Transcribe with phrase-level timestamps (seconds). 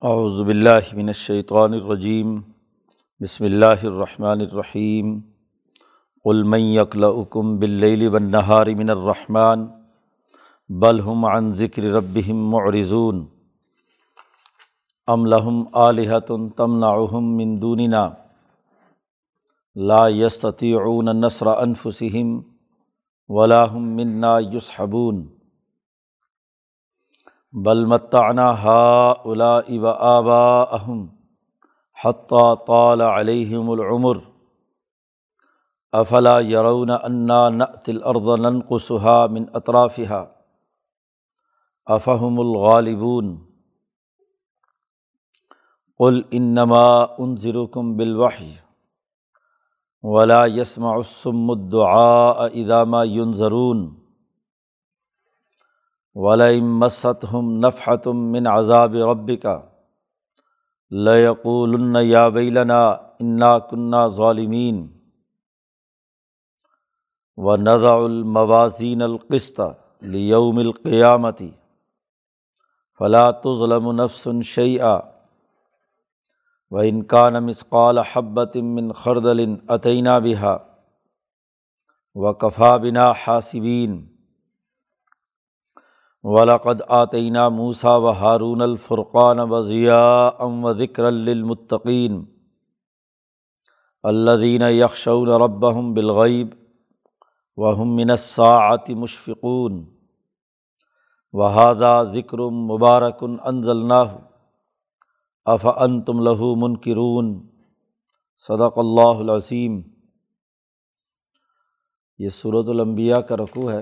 [0.00, 2.40] اعوذ باللہ من الشیطان الرجیم،
[3.20, 5.20] بسم اللہ الرحمن الرحیم۔
[6.24, 9.66] قل من یکلؤکم باللیل والنہار من الرحمن،
[10.68, 13.26] بل هم عن ذکر ربهم معرضون۔
[15.06, 18.10] ام لهم آلهة تمنعهم من دوننا،
[19.74, 22.40] لا يستطيعون نصر انفسهم
[23.28, 25.35] ولا هم منا يصحبون
[27.64, 31.06] بل متعنا ہا الا اب آبا اہم
[32.04, 34.16] حتیٰ طال علیہم العمر.
[35.92, 40.24] افلا یرون انا نأت الارض ننقصها من اطرافها
[41.86, 43.36] افہم الغالبون؟
[45.98, 48.54] قل انما انذركم بالوحی
[50.02, 54.05] ولا يسمع الصم الدعاء اذا ما ينذرون.
[56.16, 56.84] ولیم
[57.32, 59.60] ہم نفحتم من عذاب رب کا
[60.90, 62.88] لقول یا بیلنا
[63.20, 64.86] انا کنہ ظالمین
[67.36, 69.60] و نضا الموازین القسط
[70.00, 71.50] لیوم القیامتی
[73.00, 74.98] فلاۃ ظلم نفس شعیٰ
[76.70, 80.56] و انکان مسقال حبت من خردل عطینہ بہا
[82.14, 84.15] و کفا بنا حاصبین
[86.26, 92.24] ولاقد آتعینہ موسا و ہارون الفرقان و ضیاء ام و ذکر المطقین
[94.04, 96.54] الدین یکشون ربہم بالغیب
[97.58, 99.84] و منصاعت مشفقون
[101.34, 104.02] وحادہ ذکر مبارکن انضلنا
[105.46, 107.34] اف ان تم لہو منکرون
[108.44, 109.80] صدق اللہ العظیم
[112.20, 113.80] یہ صورت الانبیاء کا رقوع ہے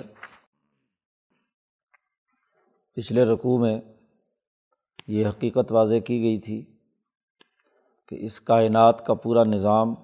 [2.97, 3.81] پچھلے رقوع میں
[5.06, 6.64] یہ حقیقت واضح کی گئی تھی
[8.06, 9.95] کہ اس کائنات کا پورا نظام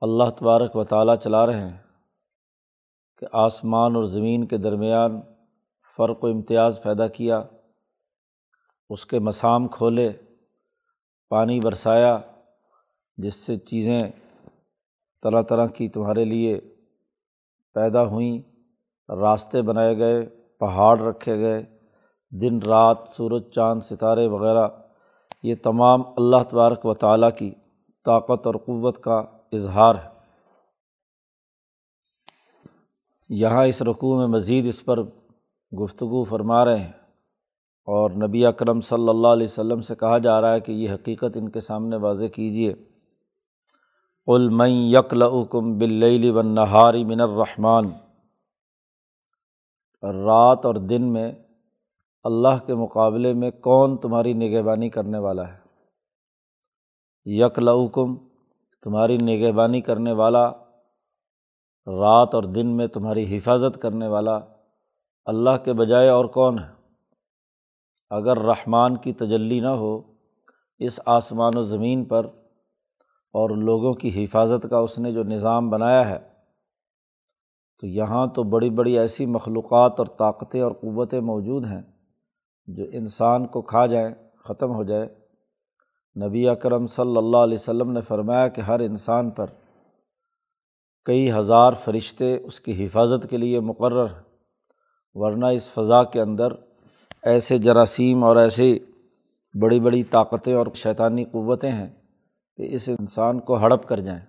[0.00, 1.78] اللہ تبارک و تعالیٰ چلا رہے ہیں
[3.16, 5.20] کہ آسمان اور زمین کے درمیان
[5.98, 7.42] فرق و امتیاز پیدا کیا،
[8.90, 10.12] اس کے مسام کھولے،
[11.28, 12.18] پانی برسایا،
[13.16, 14.00] جس سے چیزیں
[15.22, 16.60] طرح طرح کی تمہارے لیے
[17.72, 18.42] پیدا ہوئیں،
[19.08, 21.62] راستے بنائے گئے پہاڑ رکھے گئے،
[22.32, 24.68] دن رات، سورج، چاند، ستارے وغیرہ،
[25.42, 27.50] یہ تمام اللہ تبارک و تعالیٰ کی
[28.04, 29.22] طاقت اور قوت کا
[29.52, 30.08] اظہار ہے۔
[33.28, 35.02] یہاں اس رقوع میں مزید اس پر
[35.72, 36.92] گفتگو فرما رہے ہیں
[37.88, 41.36] اور نبی اکرم صلی اللہ علیہ وسلم سے کہا جا رہا ہے کہ یہ حقیقت
[41.36, 42.74] ان کے سامنے واضح کیجیے
[44.28, 47.84] علمئی یکلکم بلیلی و نہاری من الرحمٰن۔
[50.02, 51.32] رات اور دن میں
[52.24, 55.58] اللہ کے مقابلے میں کون تمہاری نگہبانی کرنے والا ہے؟
[57.24, 58.16] یکلکم
[58.82, 60.50] تمہاری نگہبانی کرنے والا،
[61.86, 64.38] رات اور دن میں تمہاری حفاظت کرنے والا
[65.24, 66.68] اللہ کے بجائے اور کون ہے؟
[68.10, 70.00] اگر رحمان کی تجلی نہ ہو
[70.78, 72.24] اس آسمان و زمین پر
[73.32, 76.29] اور لوگوں کی حفاظت کا اس نے جو نظام بنایا ہے
[77.80, 81.82] تو یہاں تو بڑی بڑی ایسی مخلوقات اور طاقتیں اور قوتیں موجود ہیں
[82.66, 84.14] جو انسان کو کھا جائیں،
[84.44, 85.08] ختم ہو جائے
[86.26, 89.46] نبی اکرم صلی اللہ علیہ وسلم نے فرمایا کہ ہر انسان پر
[91.04, 94.06] کئی ہزار فرشتے اس کی حفاظت کے لیے مقرر
[95.14, 96.52] ورنہ اس فضا کے اندر
[97.22, 98.78] ایسے جراثیم اور ایسے
[99.60, 101.90] بڑی بڑی طاقتیں اور شیطانی قوتیں ہیں
[102.56, 104.20] کہ اس انسان کو ہڑپ کر جائیں۔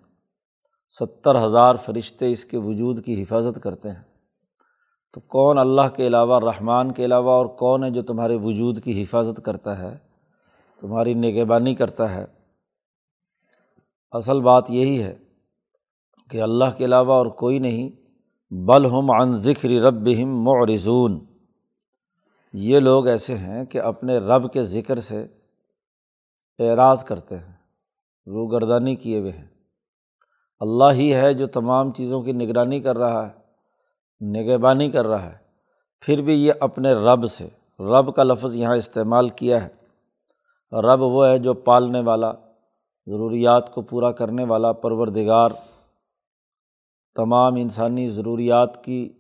[0.99, 4.03] ستر ہزار فرشتے اس کے وجود کی حفاظت کرتے ہیں۔
[5.13, 9.03] تو کون اللہ کے علاوہ، رحمان کے علاوہ اور کون ہے جو تمہارے وجود کی
[9.03, 9.97] حفاظت کرتا ہے،
[10.79, 12.25] تمہاری نگہبانی کرتا ہے؟
[14.11, 15.17] اصل بات یہی ہے
[16.29, 17.89] کہ اللہ کے علاوہ اور کوئی نہیں،
[18.51, 21.25] بل ہم عن ذکر رب ہم معرضون۔
[22.53, 25.27] یہ لوگ ایسے ہیں کہ اپنے رب کے ذکر سے
[26.59, 27.53] اعراض کرتے ہیں،
[28.27, 29.50] روگردانی کیے ہوئے ہیں۔
[30.61, 33.41] اللہ ہی ہے جو تمام چیزوں کی نگرانی کر رہا ہے،
[34.25, 35.37] نگہبانی کر رہا ہے۔
[36.01, 37.47] پھر بھی یہ اپنے رب سے،
[37.79, 39.69] رب کا لفظ یہاں استعمال کیا ہے۔
[40.71, 42.31] رب وہ ہے جو پالنے والا،
[43.05, 45.49] ضروریات کو پورا کرنے والا پروردگار۔
[47.15, 49.13] تمام انسانی ضروریات کی،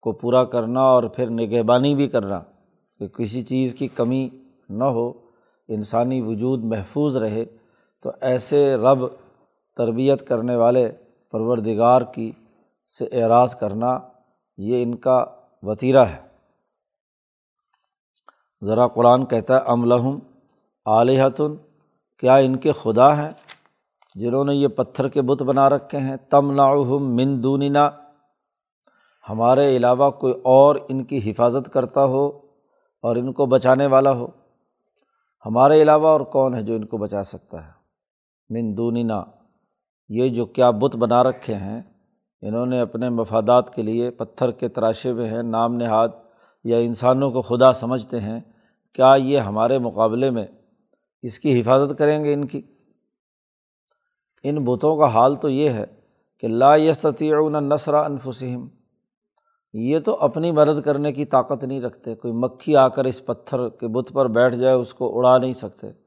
[0.00, 2.40] کو پورا کرنا اور پھر نگہبانی بھی کرنا۔
[2.98, 4.28] کہ کسی چیز کی کمی
[4.68, 5.12] نہ ہو،
[5.68, 7.44] انسانی وجود محفوظ رہے،
[8.02, 8.98] تو ایسے رب
[9.76, 10.92] تربیت کرنے والے
[11.30, 12.32] پروردگار کی
[12.98, 13.98] سے اعراض کرنا
[14.56, 15.24] یہ ان کا
[15.62, 16.26] وطیرہ ہے۔
[18.64, 20.18] ذرا قرآن کہتا ہے، ام لہم
[20.86, 21.56] علیہتن
[22.18, 23.30] کیا ان کے خدا ہیں
[24.14, 27.90] جنہوں نے یہ پتھر کے بت بنا رکھے ہیں؟ تم ناؤہم من دوننا،
[29.28, 32.26] ہمارے علاوہ کوئی اور ان کی حفاظت کرتا ہو
[33.02, 34.26] اور ان کو بچانے والا ہو۔
[35.46, 37.72] ہمارے علاوہ اور کون ہے جو ان کو بچا سکتا ہے؟
[38.50, 39.24] من دوننا
[40.10, 41.82] یہ جو کیا بت بنا رکھے ہیں،
[42.42, 46.08] انہوں نے اپنے مفادات کے لیے پتھر کے تراشے ہوئے ہیں، نام نہاد
[46.64, 48.40] یا انسانوں کو خدا سمجھتے ہیں،
[48.92, 50.46] کیا یہ ہمارے مقابلے میں
[51.22, 52.62] اس کی حفاظت کریں گے ان کی؟
[54.44, 55.84] ان بتوں کا حال تو یہ ہے
[56.38, 58.66] کہ لا یستیعون نثر انفسم
[59.74, 63.68] یہ تو اپنی مدد کرنے کی طاقت نہیں رکھتے، کوئی مکھی آ کر اس پتھر
[63.68, 66.05] کے بت پر بیٹھ جائے، اس کو اڑا نہیں سکتے۔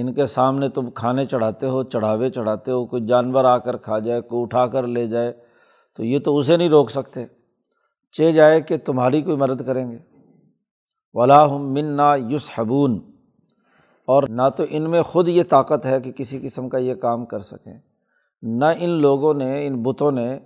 [0.00, 3.98] ان کے سامنے تم کھانے چڑھاتے ہو، چڑھاوے چڑھاتے ہو، کوئی جانور آ کر کھا
[3.98, 5.32] جائے، کوئی اٹھا کر لے جائے،
[5.96, 7.24] تو یہ تو اسے نہیں روک سکتے۔
[8.12, 9.98] چے جائے کہ تمہاری کوئی مدد کریں گے۔
[11.14, 13.00] ولاحم من نا یوس حبون
[14.06, 17.26] اور نہ تو ان میں خود یہ طاقت ہے کہ کسی قسم کا یہ کام
[17.26, 17.78] کر سکیں۔
[18.42, 20.38] نہ ان لوگوں نے، ان بتوں نے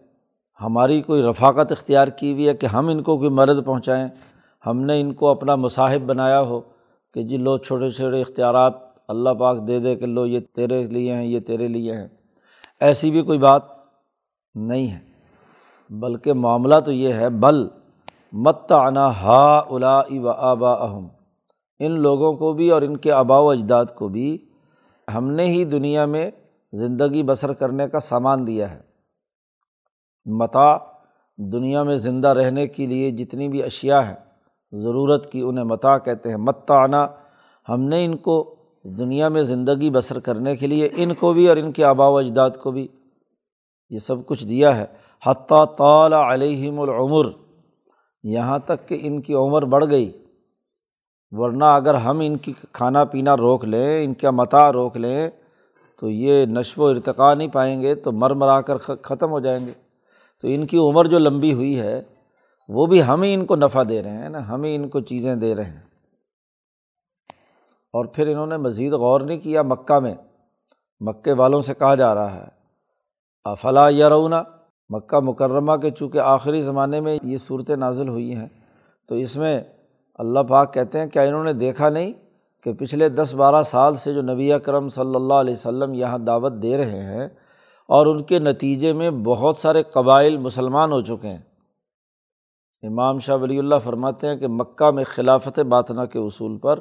[0.60, 4.08] ہماری کوئی رفاقت اختیار کی ہوئی ہے کہ ہم ان کو کوئی مدد پہنچائیں۔
[4.66, 6.60] ہم نے ان کو اپنا مصاحب بنایا ہو
[7.14, 11.14] کہ جی لو چھوٹے چھوٹے اختیارات اللہ پاک دے دے کہ لو یہ تیرے لیے
[11.14, 12.08] ہیں، یہ تیرے لیے ہیں۔
[12.80, 13.62] ایسی بھی کوئی بات
[14.54, 15.00] نہیں ہے۔
[15.90, 17.68] بلکہ معاملہ تو یہ ہے، بل
[18.32, 21.08] مت انا ہا الا و آبا اہم
[21.78, 24.48] ان لوگوں کو بھی اور ان کے آبا و اجداد کو بھی
[25.14, 26.30] ہم نے ہی دنیا میں
[26.72, 28.80] زندگی بسر کرنے کا سامان دیا ہے۔
[30.24, 30.76] متا
[31.36, 34.14] دنیا میں زندہ رہنے کے لیے جتنی بھی اشیا ہے
[34.72, 37.06] ضرورت کی انہیں متا کہتے ہیں۔ متعنا
[37.68, 38.54] ہم نے ان کو
[38.84, 42.16] دنیا میں زندگی بسر کرنے کے لیے ان کو بھی اور ان کے آبا و
[42.16, 42.88] اجداد کو بھی
[43.90, 44.84] یہ سب کچھ دیا ہے۔
[45.26, 47.24] حتیٰ تعلیٰ علیہم العمر،
[48.22, 50.12] یہاں تک کہ ان کی عمر بڑھ گئی۔
[51.30, 55.30] ورنہ اگر ہم ان کی کھانا پینا روک لیں، ان کا متا روک لیں،
[56.00, 59.66] تو یہ نشو و ارتقا نہیں پائیں گے، تو مر مرا کر ختم ہو جائیں
[59.66, 59.72] گے۔
[60.42, 62.02] تو ان کی عمر جو لمبی ہوئی ہے،
[62.68, 65.00] وہ بھی ہم ہی ان کو نفع دے رہے ہیں نا، ہم ہی ان کو
[65.00, 65.91] چیزیں دے رہے ہیں۔
[67.94, 70.14] اور پھر انہوں نے مزید غور نہیں کیا مکہ میں۔
[71.00, 72.48] مکے والوں سے کہا جا رہا ہے،
[73.44, 74.42] افلا یا رونا
[74.90, 78.48] مکہ مکرمہ کے چونکہ آخری زمانے میں یہ صورتیں نازل ہوئی ہیں،
[79.08, 79.60] تو اس میں
[80.18, 82.12] اللہ پاک کہتے ہیں، کیا انہوں نے دیکھا نہیں
[82.66, 86.52] کہ پچھلے دس بارہ سال سے جو نبی کرم صلی اللہ علیہ وسلم یہاں دعوت
[86.62, 87.28] دے رہے ہیں
[87.88, 91.42] اور ان کے نتیجے میں بہت سارے قبائل مسلمان ہو چکے ہیں۔
[92.82, 96.78] امام شاہ ولی اللہ فرماتے ہیں کہ مکہ میں خلافت باطنا کے اصول پر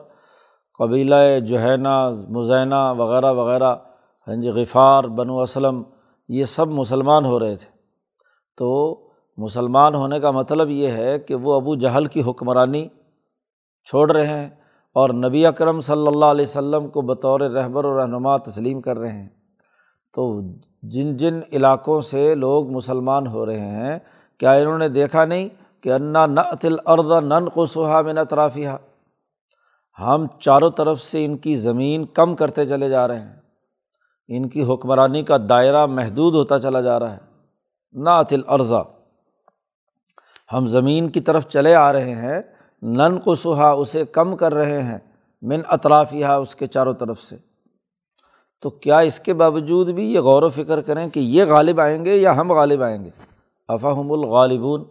[0.82, 3.76] قبیلہ جوہینہ مزینہ وغیرہ وغیرہ
[4.28, 5.84] ہاں جی غفار، بنو اسلم،
[6.30, 7.70] یہ سب مسلمان ہو رہے تھے۔
[8.58, 8.70] تو
[9.38, 12.88] مسلمان ہونے کا مطلب یہ ہے کہ وہ ابو جہل کی حکمرانی
[13.88, 14.50] چھوڑ رہے ہیں
[14.96, 19.12] اور نبی اکرم صلی اللہ علیہ و کو بطور رہبر و رہنما تسلیم کر رہے
[19.12, 19.30] ہیں۔
[20.14, 20.42] تو
[20.84, 24.00] جن جن علاقوں سے لوگ مسلمان ہو رہے ہیں،
[24.40, 25.50] کیا انہوں نے دیکھا نہیں
[25.82, 28.20] کہ انا نعطل ارد نن کو سہا میں نہ
[30.02, 33.36] ہم چاروں طرف سے ان کی زمین کم کرتے چلے جا رہے ہیں۔
[34.28, 37.18] ان کی حکمرانی کا دائرہ محدود ہوتا چلا جا رہا ہے۔
[37.94, 38.82] نعطل ارضا
[40.54, 42.42] ہم زمین کی طرف چلے آ رہے ہیں۔
[42.82, 44.98] نن کو سہا اسے کم کر رہے ہیں۔
[45.42, 47.38] من اطرافیہ اس کے چاروں طرف سے۔
[48.62, 52.06] تو کیا اس کے باوجود بھی یہ غور و فکر کریں کہ یہ غالب آئیں
[52.06, 53.10] گے یا ہم غالب آئیں گے؟
[53.68, 54.84] افہم الغالبون۔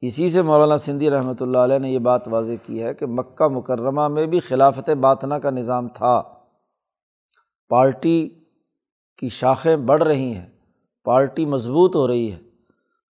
[0.00, 3.48] اسی سے مولانا سندھی رحمۃ اللہ علیہ نے یہ بات واضح کی ہے کہ مکہ
[3.48, 6.22] مکرمہ میں بھی خلافت باطنا کا نظام تھا۔
[7.68, 8.28] پارٹی
[9.18, 10.46] کی شاخیں بڑھ رہی ہیں،
[11.04, 12.38] پارٹی مضبوط ہو رہی ہے۔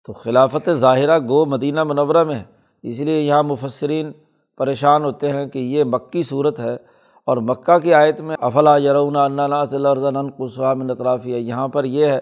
[0.05, 2.43] تو خلافت ظاہرہ گو مدینہ منورہ میں ہے۔
[2.83, 4.11] اس لیے یہاں مفسرین
[4.57, 6.77] پریشان ہوتے ہیں کہ یہ مکی صورت ہے
[7.25, 12.19] اور مکہ کی آیت میں افلا یرونا انََََََََََََََََََََََََََََََََََََََََََََََََََََََََََََََََََََََََََََََََََََََََََََََََََََََََََََ یہاں پر یہ ہے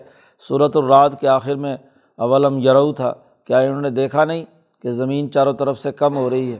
[0.47, 1.77] صورت الرات کے آخر میں
[2.17, 3.13] اولم یرو تھا۔
[3.49, 4.45] کیا انہوں نے دیکھا نہیں
[4.81, 6.57] کہ زمین چاروں طرف سے کم ہو رہی ہے؟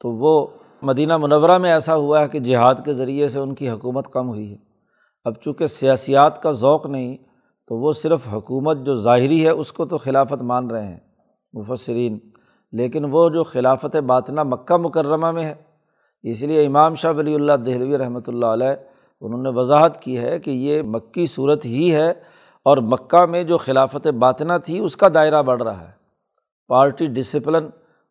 [0.00, 0.46] تو وہ
[0.82, 4.28] مدینہ منورہ میں ایسا ہوا ہے کہ جہاد کے ذریعے سے ان کی حکومت کم
[4.28, 4.56] ہوئی ہے۔
[5.24, 7.16] اب چونکہ سیاسیات کا ذوق نہیں،
[7.68, 11.00] تو وہ صرف حکومت جو ظاہری ہے اس کو تو خلافت مان رہے ہیں،
[11.52, 12.18] مفسرین۔
[12.72, 15.54] لیکن وہ جو خلافت باطنا مکہ مکرمہ میں ہے،
[16.22, 18.74] اس لیے امام شاہ ولی اللہ دہلوی رحمۃ اللہ علیہ،
[19.20, 22.12] انہوں نے وضاحت کی ہے کہ یہ مکی صورت ہی ہے
[22.64, 25.92] اور مکہ میں جو خلافت باطنا تھی، اس کا دائرہ بڑھ رہا ہے۔
[26.68, 27.66] پارٹی ڈسپلن،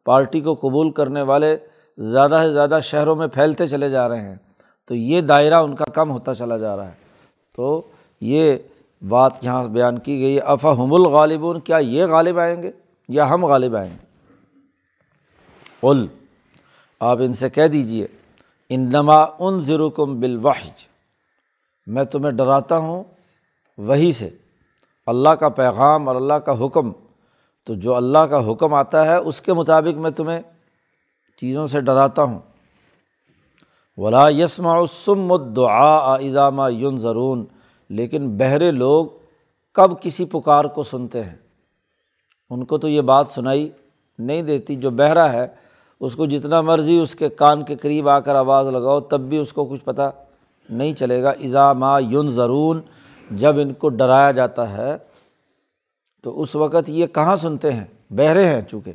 [0.06, 1.58] پارٹی کو قبول کرنے والے
[1.98, 4.36] زیادہ سے زیادہ شہروں میں پھیلتے چلے جا رہے ہیں۔
[4.88, 6.94] تو یہ دائرہ ان کا کم ہوتا چلا جا رہا ہے۔
[7.56, 7.82] تو
[8.22, 8.56] یہ
[9.08, 12.72] بات یہاں بیان کی گئی، افہم الغالبون، کیا یہ غالب آئیں گے
[13.10, 14.06] یا ہم غالب آئیں گے؟
[15.82, 16.08] اول
[17.00, 18.08] آپ ان سے کہہ دیجیے
[18.70, 18.96] ان
[19.40, 20.88] ان ضرکم بالوحج
[21.88, 23.04] میں تمہیں ڈراتا ہوں
[23.78, 24.30] وہی سے۔
[25.06, 26.92] اللہ کا پیغام اور اللہ کا حکم،
[27.64, 30.42] تو جو اللہ کا حکم آتا ہے، اس کے مطابق میں تمہیں
[31.38, 32.40] چیزوں سے ڈراتا ہوں۔
[33.98, 37.46] ولا یسما سم دعا اضامہ یون ضرون
[37.90, 39.06] لیکن بہرے لوگ
[39.74, 41.36] کب کسی پکار کو سنتے ہیں۔
[42.50, 43.70] ان کو تو یہ بات سنائی
[44.20, 45.48] نہیں دیتی، جو بہرا ہے،
[46.00, 49.38] اس کو جتنا مرضی اس کے کان کے قریب آ کر آواز لگاؤ، تب بھی
[49.38, 50.12] اس کو کچھ پتہ
[50.70, 52.82] نہیں چلے گا۔ اضامہ یون ضرون
[53.32, 54.98] جب ان کو ڈرایا جاتا ہے،
[56.24, 58.92] تو اس وقت یہ کہاں سنتے ہیں؟ بہرے ہیں چونکہ۔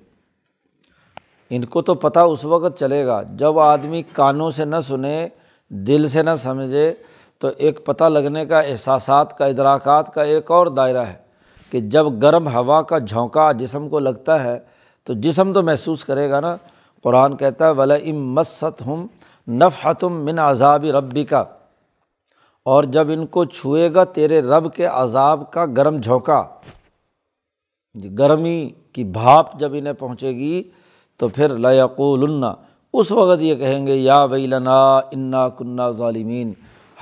[1.50, 5.28] ان کو تو پتہ اس وقت چلے گا، جب آدمی کانوں سے نہ سنے،
[5.68, 6.94] دل سے نہ سمجھے،
[7.38, 11.14] تو ایک پتہ لگنے کا، احساسات کا، ادراکات کا ایک اور دائرہ ہے
[11.70, 14.58] کہ جب گرم ہوا کا جھونکا جسم کو لگتا ہے،
[15.04, 16.56] تو جسم تو محسوس کرے گا نا۔
[17.02, 19.06] قرآن کہتا ہے ولا ام مست ہم
[19.48, 21.44] نفحتم من عذاب ربی کا
[22.66, 26.44] اور جب ان کو چھوئے گا تیرے رب کے عذاب کا گرم جھونکا۔
[28.18, 30.62] گرمی کی بھاپ جب انہیں پہنچے گی
[31.16, 32.44] تو پھر لقول
[32.92, 36.52] اس وقت یہ کہیں گے، یا وئی لنا انا کنہ ظالمین۔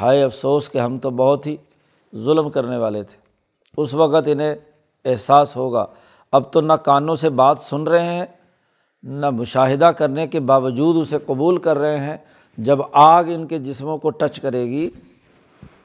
[0.00, 1.56] ہائے افسوس کہ ہم تو بہت ہی
[2.16, 3.16] ظلم کرنے والے تھے۔
[3.76, 4.54] اس وقت انہیں
[5.04, 5.87] احساس ہوگا۔
[6.33, 8.26] اب تو نہ کانوں سے بات سن رہے ہیں،
[9.02, 12.16] نہ مشاہدہ کرنے کے باوجود اسے قبول کر رہے ہیں۔
[12.59, 14.90] جب آگ ان کے جسموں کو ٹچ کرے گی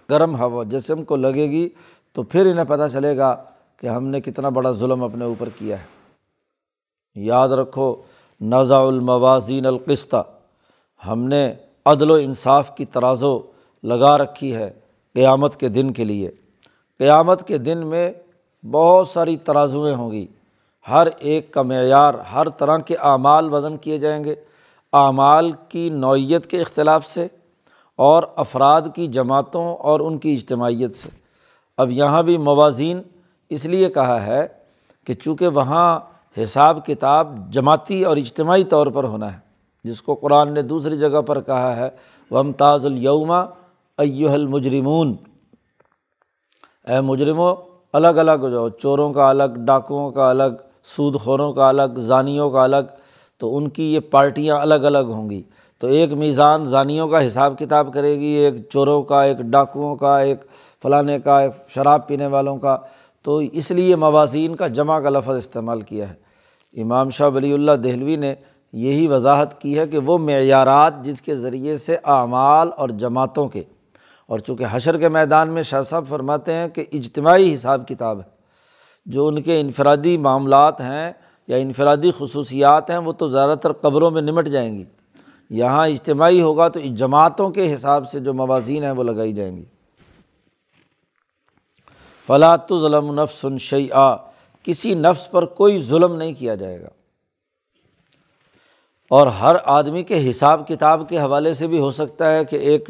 [0.09, 1.69] گرم ہوا، جسم کو لگے گی
[2.13, 3.43] تو پھر انہیں پتہ چلے گا
[3.77, 5.83] کہ ہم نے کتنا بڑا ظلم اپنے اوپر کیا ہے۔
[7.15, 7.95] یاد رکھو
[8.41, 10.23] نزا الموازین القستہ
[11.07, 11.53] ہم نے
[11.85, 13.39] عدل و انصاف کی ترازو
[13.83, 14.71] لگا رکھی ہے
[15.13, 16.31] قیامت کے دن کے لیے۔
[16.97, 18.11] قیامت کے دن میں
[18.71, 20.27] بہت ساری ترازویں ہوں گی۔
[20.89, 24.35] ہر ایک کا معیار، ہر طرح کے اعمال وزن کیے جائیں گے۔
[24.93, 27.27] اعمال کی نوعیت کے اختلاف سے
[27.99, 31.09] اور افراد کی جماعتوں اور ان کی اجتماعیت سے۔
[31.77, 33.01] اب یہاں بھی موازین
[33.49, 34.47] اس لیے کہا ہے
[35.07, 35.99] کہ چونکہ وہاں
[36.43, 39.37] حساب کتاب جماعتی اور اجتماعی طور پر ہونا ہے،
[39.83, 41.89] جس کو قرآن نے دوسری جگہ پر کہا ہے
[42.31, 43.39] ومتاز الوما
[43.97, 45.15] ایو المجرمون۔
[46.87, 47.55] اے مجرموں
[47.93, 50.57] الگ الگ ہو جاؤ، چوروں کا الگ، ڈاکوؤں کا الگ
[50.95, 52.85] سود خوروں کا الگ ضانیوں کا الگ،
[53.37, 55.43] تو ان کی یہ پارٹیاں الگ الگ ہوں گی۔
[55.81, 60.17] تو ایک میزان ضانیوں کا حساب کتاب کرے گی، ایک چوروں کا، ایک ڈاکوؤں کا،
[60.19, 60.39] ایک
[60.83, 62.77] فلانے کا، ایک شراب پینے والوں کا۔
[63.25, 67.71] تو اس لیے موازین کا جمع کا لفظ استعمال کیا ہے۔ امام شاہ ولی اللہ
[67.71, 68.33] دہلوی نے
[68.73, 73.63] یہی وضاحت کی ہے کہ وہ معیارات جس کے ذریعے سے اعمال اور جماعتوں کے،
[74.29, 78.37] اور چونکہ حشر کے میدان میں شاہ صاحب فرماتے ہیں کہ اجتماعی حساب کتاب ہے۔
[79.05, 81.11] جو ان کے انفرادی معاملات ہیں
[81.47, 84.83] یا انفرادی خصوصیات ہیں، وہ تو زیادہ تر قبروں میں نمٹ جائیں گی۔
[85.49, 89.63] یہاں اجتماعی ہوگا تو جماعتوں کے حساب سے جو موازین ہیں وہ لگائی جائیں گی۔
[92.27, 94.15] فلاط ظلم نفس شعی آ
[94.63, 96.87] کسی نفس پر کوئی ظلم نہیں کیا جائے گا۔
[99.09, 102.89] اور ہر آدمی کے حساب کتاب کے حوالے سے بھی ہو سکتا ہے کہ ایک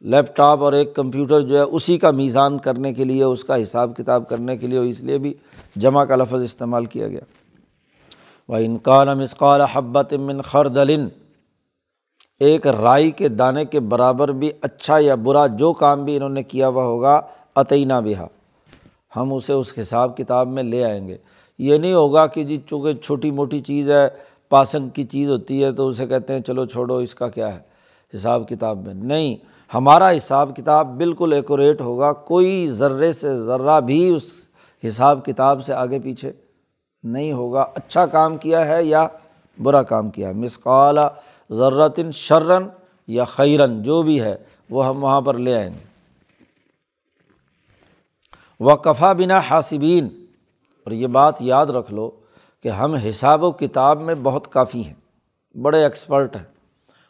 [0.00, 3.62] لیپ ٹاپ اور ایک کمپیوٹر جو ہے اسی کا میزان کرنے کے لیے، اس کا
[3.62, 5.34] حساب کتاب کرنے کے لیے اس لیے بھی
[5.76, 7.20] جمع کا لفظ استعمال کیا گیا۔
[8.48, 11.08] وہ انکان مسقال حبت من خردلن
[12.42, 16.42] ایک رائی کے دانے کے برابر بھی اچھا یا برا جو کام بھی انہوں نے
[16.42, 17.20] کیا ہوا ہوگا
[17.56, 18.26] عطینہ بہا۔
[19.16, 21.16] ہم اسے اس حساب کتاب میں لے آئیں گے۔
[21.58, 24.08] یہ نہیں ہوگا کہ جی چونکہ چھوٹی موٹی چیز ہے،
[24.48, 27.60] پاسنگ کی چیز ہوتی ہے تو اسے کہتے ہیں چلو چھوڑو، اس کا کیا ہے؟
[28.14, 29.36] حساب کتاب میں۔ نہیں،
[29.74, 34.22] ہمارا حساب کتاب بالکل ایکوریٹ ہوگا۔ کوئی ذرے سے ذرہ بھی اس
[34.86, 36.32] حساب کتاب سے آگے پیچھے
[37.02, 39.08] نہیں ہوگا۔ اچھا کام کیا ہے یا
[39.62, 40.98] برا کام کیا ہے؟ مسقال
[41.52, 42.62] ذرتن شرن
[43.06, 44.36] یا خیرن، جو بھی ہے،
[44.70, 45.92] وہ ہم وہاں پر لے آئیں گے۔
[48.60, 50.08] و کفا بنا حاصبین
[50.84, 52.10] اور یہ بات یاد رکھ لو
[52.62, 54.94] کہ ہم حساب و کتاب میں بہت کافی ہیں،
[55.58, 56.44] بڑے ایکسپرٹ ہیں۔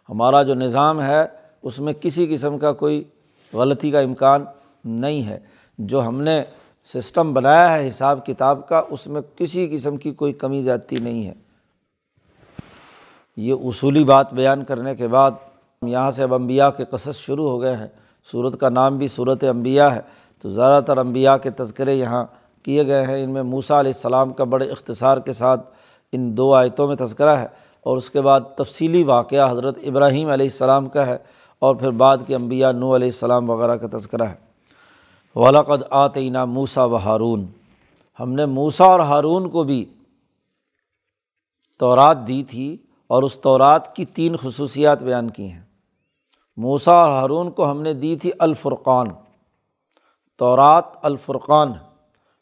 [0.08, 1.26] ہمارا جو نظام ہے،
[1.62, 3.04] اس میں کسی قسم کا کوئی
[3.52, 4.44] غلطی کا امکان
[4.84, 5.38] نہیں ہے۔
[5.78, 6.42] جو ہم نے
[6.84, 11.26] سسٹم بنایا ہے، حساب کتاب کا، اس میں کسی قسم کی کوئی کمی زیادتی نہیں
[11.26, 11.34] ہے۔
[13.36, 15.30] یہ اصولی بات بیان کرنے کے بعد
[15.82, 17.86] یہاں سے اب امبیا کے قصص شروع ہو گئے ہیں۔
[18.32, 20.00] صورت کا نام بھی صورت امبیا ہے۔
[20.42, 22.24] تو زیادہ تر امبیا کے تذکرے یہاں
[22.62, 25.70] کیے گئے ہیں۔ ان میں موسا علیہ السلام کا بڑے اختصار کے ساتھ
[26.12, 27.46] ان دو آیتوں میں تذکرہ ہے۔
[27.80, 31.18] اور اس کے بعد تفصیلی واقعہ حضرت ابراہیم علیہ السلام کا ہے۔
[31.58, 34.34] اور پھر بعد کے انبیاء نو علیہ السلام وغیرہ کا تذکرہ ہے۔
[35.36, 37.46] ولاقد آتینہ موسا و ہارون
[38.20, 39.84] ہم نے موسا اور ہارون کو بھی
[41.78, 42.76] تورات دی تھی۔
[43.12, 45.62] اور اس تورات کی تین خصوصیات بیان کی ہیں۔
[46.56, 49.06] موسا اور ہارون کو ہم نے دی تھی الفرقان۔
[50.38, 51.72] تورات الفرقان،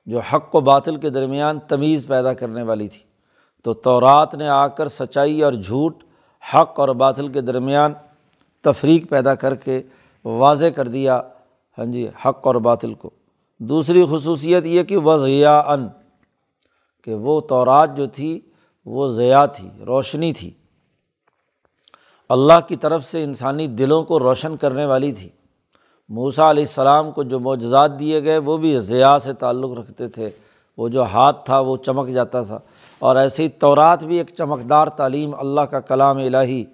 [0.07, 3.01] جو حق و باطل کے درمیان تمیز پیدا کرنے والی تھی۔
[3.65, 6.05] تو تورات نے آ کر سچائی اور جھوٹ،
[6.55, 7.93] حق اور باطل کے درمیان
[8.61, 9.83] تفریق پیدا کر کے
[10.25, 11.23] واضح کر دیا۔
[11.79, 13.11] ہاں جی حق اور باطل کو۔
[13.59, 15.89] دوسری خصوصیت یہ کہ وہ ضیاء ان
[17.05, 18.41] کہ وہ تورات جو تھی،
[18.85, 20.51] وہ ضیاء تھی، روشنی تھی۔
[22.31, 25.29] اللہ کی طرف سے انسانی دلوں کو روشن کرنے والی تھی۔
[26.09, 30.31] موسا علیہ السلام کو جو معجزات دیے گئے، وہ بھی ضیاء سے تعلق رکھتے تھے۔
[30.79, 32.59] وہ جو ہاتھ تھا، وہ چمک جاتا تھا۔
[32.99, 36.65] اور ایسے ہی تورات بھی ایک چمکدار تعلیم اللہ کا کلام الہی۔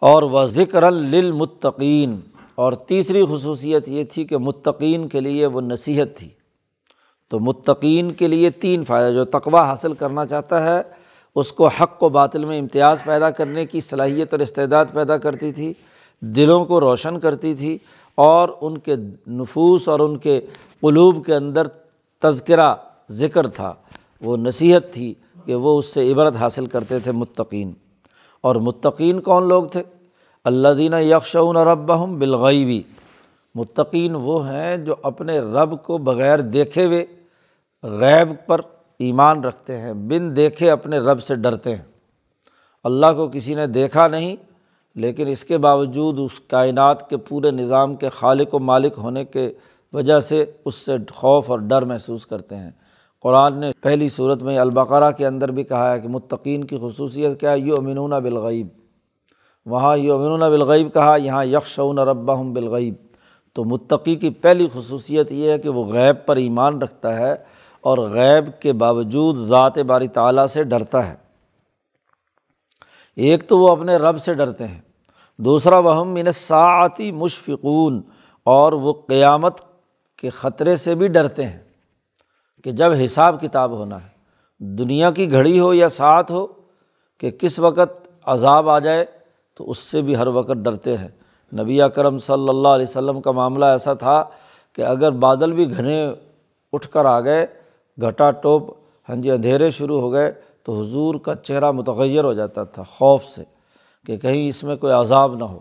[0.00, 2.20] اور وہ ذکر للمتقین
[2.54, 6.28] اور تیسری خصوصیت یہ تھی کہ متقین کے لیے وہ نصیحت تھی۔
[7.28, 10.99] تو متقین کے لیے تین فائدہ جو تقوا حاصل کرنا چاہتا ہے
[11.34, 15.52] اس کو حق و باطل میں امتیاز پیدا کرنے کی صلاحیت اور استعداد پیدا کرتی
[15.52, 15.72] تھی،
[16.20, 17.78] دلوں کو روشن کرتی تھی
[18.14, 18.96] اور ان کے
[19.28, 20.40] نفوس اور ان کے
[20.80, 21.68] قلوب کے اندر
[22.22, 22.74] تذکرہ،
[23.10, 23.74] ذکر تھا۔
[24.20, 27.72] وہ نصیحت تھی کہ وہ اس سے عبرت حاصل کرتے تھے متقین۔
[28.40, 29.82] اور متقین کون لوگ تھے؟
[30.44, 31.86] اللہ دینہ یکشعون رب
[32.18, 32.82] بالغیبی
[33.54, 37.06] متقین وہ ہیں جو اپنے رب کو بغیر دیکھے ہوئے
[37.82, 38.60] غیب پر
[39.00, 41.82] ایمان رکھتے ہیں، بن دیکھے اپنے رب سے ڈرتے ہیں۔
[42.84, 44.36] اللہ کو کسی نے دیکھا نہیں،
[44.94, 49.52] لیکن اس کے باوجود اس کائنات کے پورے نظام کے خالق و مالک ہونے کے
[49.92, 52.70] وجہ سے اس سے خوف اور ڈر محسوس کرتے ہیں۔
[53.22, 57.40] قرآن نے پہلی صورت میں البقرہ کے اندر بھی کہا ہے کہ متقین کی خصوصیت
[57.40, 58.66] کیا ہے؟ یو امنون بالغیب۔
[59.66, 62.94] وہاں یو امنون بالغیب کہا، یہاں یکشعون رب بالغیب۔
[63.54, 67.49] تو متقی کی پہلی خصوصیت یہ ہے کہ وہ غیب پر ایمان رکھتا ہے
[67.84, 71.14] اور غیب کے باوجود ذات باری تعالیٰ سے ڈرتا ہے۔
[73.16, 74.80] ایک تو وہ اپنے رب سے ڈرتے ہیں،
[75.38, 78.00] دوسرا وہ من ساعتی مشفقون،
[78.46, 79.60] اور وہ قیامت
[80.18, 81.58] کے خطرے سے بھی ڈرتے ہیں
[82.64, 84.08] کہ جب حساب کتاب ہونا ہے،
[84.60, 86.46] دنیا کی گھڑی ہو یا ساتھ ہو
[87.20, 89.04] کہ کس وقت عذاب آ جائے،
[89.56, 91.08] تو اس سے بھی ہر وقت ڈرتے ہیں۔
[91.52, 94.22] نبی اکرم صلی اللہ علیہ وسلم کا معاملہ ایسا تھا
[94.78, 96.06] کہ اگر بادل بھی گھنے
[96.72, 97.46] اٹھ کر آ گئے
[97.98, 98.70] گھٹا ٹوپ
[99.08, 100.32] ہاں جی اندھیرے شروع ہو گئے
[100.64, 103.44] تو حضور کا چہرہ متغیر ہو جاتا تھا خوف سے
[104.06, 105.58] کہ کہیں اس میں کوئی عذاب نہ ہو۔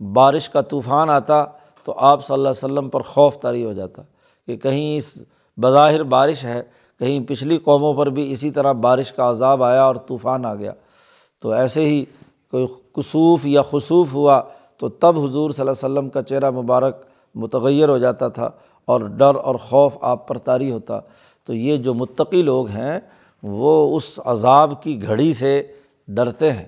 [0.00, 1.44] بارش کا طوفان آتا
[1.84, 4.02] تو آپ صلی اللہ علیہ وسلم پر خوف طاری ہو جاتا
[4.46, 5.18] کہ کہیں اس
[5.58, 6.62] بظاہر بارش ہے،
[6.98, 10.72] کہیں پچھلی قوموں پر بھی اسی طرح بارش کا عذاب آیا اور طوفان آ گیا۔
[11.42, 12.04] تو ایسے ہی
[12.50, 14.40] کوئی کسوف یا خصوف ہوا
[14.78, 18.50] تو تب حضور صلی اللہ علیہ وسلم کا چہرہ مبارک متغیر ہو جاتا تھا
[18.88, 21.00] اور ڈر اور خوف آپ پر طاری ہوتا۔
[21.44, 23.00] تو یہ جو متقی لوگ ہیں
[23.42, 25.62] وہ اس عذاب کی گھڑی سے
[26.08, 26.64] ڈرتے ہیں۔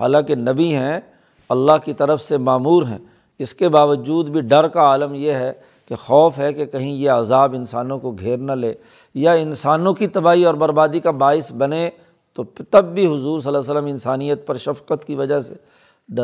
[0.00, 1.00] حالانکہ نبی ہیں،
[1.48, 2.98] اللہ کی طرف سے معمور ہیں۔
[3.38, 5.52] اس کے باوجود بھی ڈر کا عالم یہ ہے
[5.88, 8.74] کہ خوف ہے کہ کہیں یہ عذاب انسانوں کو گھیر نہ لے
[9.14, 11.90] یا انسانوں کی تباہی اور بربادی کا باعث بنے
[12.34, 15.54] تو تب بھی حضور صلی اللہ علیہ وسلم انسانیت پر شفقت کی وجہ سے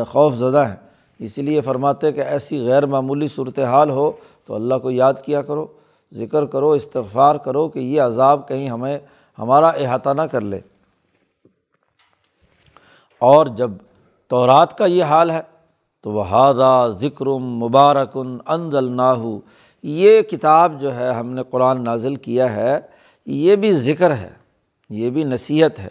[0.08, 0.76] خوف زدہ ہیں۔
[1.18, 4.12] اسی لیے فرماتے کہ ایسی غیر معمولی صورت حال ہو
[4.46, 5.66] تو اللہ کو یاد کیا کرو۔
[6.14, 8.98] ذکر کرو، استغفار کرو کہ یہ عذاب کہیں ہمیں،
[9.38, 10.60] ہمارا احاطہ نہ کر لے۔
[13.18, 13.70] اور جب
[14.28, 15.42] تورات کا یہ حال ہے،
[16.00, 19.40] تو وہ ہادہ ذکر مبارکن انزل ناہو
[19.82, 22.78] یہ کتاب جو ہے، ہم نے قرآن نازل کیا ہے،
[23.26, 24.32] یہ بھی ذکر ہے،
[24.90, 25.88] یہ بھی نصیحت ہے۔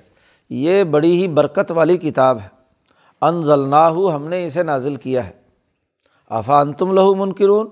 [0.50, 2.48] یہ بڑی ہی برکت والی کتاب ہے۔
[3.22, 5.34] انزل ناہو ہم نے اسے نازل کیا ہے۔
[6.30, 7.68] افان تم لہو منکرون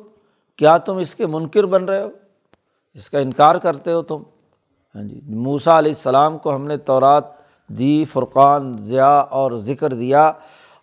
[0.55, 2.09] کیا تم اس کے منکر بن رہے ہو؟
[2.95, 4.23] اس کا انکار کرتے ہو تم؟
[4.95, 7.23] ہاں جی۔ موسا علیہ السلام کو ہم نے تورات
[7.67, 10.31] دی، فرقان، ضیاء اور ذکر دیا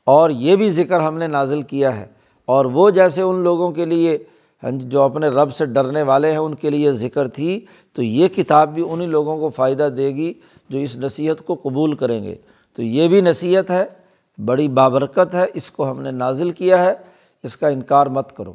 [0.04, 2.06] اور یہ بھی ذکر ہم نے نازل کیا ہے۔
[2.46, 4.18] اور وہ جیسے ان لوگوں کے لیے
[4.62, 8.02] ہاں جی جو اپنے رب سے ڈرنے والے ہیں، ان کے لیے ذکر تھی، تو
[8.02, 10.32] یہ کتاب بھی انہیں لوگوں کو فائدہ دے گی
[10.68, 12.34] جو اس نصیحت کو قبول کریں گے۔
[12.76, 13.84] تو یہ بھی نصیحت ہے،
[14.44, 16.94] بڑی بابرکت ہے، اس کو ہم نے نازل کیا ہے،
[17.42, 18.54] اس کا انکار مت کرو۔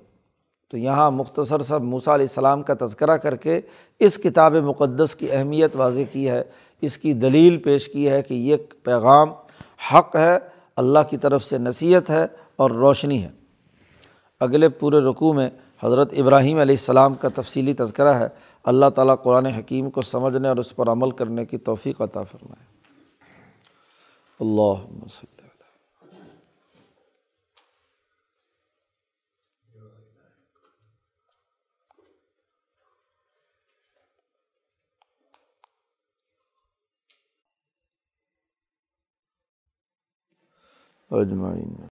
[0.71, 3.62] تو یہاں مختصر سب موسیٰ علیہ السلام کا تذکرہ کر کے
[3.99, 6.43] اس کتاب مقدس کی اہمیت واضح کی ہے،
[6.82, 9.30] اس کی دلیل پیش کی ہے کہ یہ پیغام
[9.93, 10.38] حق ہے،
[10.75, 12.25] اللہ کی طرف سے نصیحت ہے
[12.56, 13.30] اور روشنی ہے۔
[14.39, 15.49] اگلے پورے رقوع میں
[15.84, 18.28] حضرت ابراہیم علیہ السلام کا تفصیلی تذکرہ ہے۔
[18.63, 22.65] اللہ تعالیٰ قرآن حکیم کو سمجھنے اور اس پر عمل کرنے کی توفیق عطا فرمائے۔
[24.39, 25.04] اللہ
[41.19, 41.75] اجمعین۔